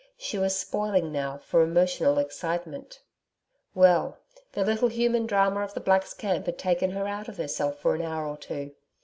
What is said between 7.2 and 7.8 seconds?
of herself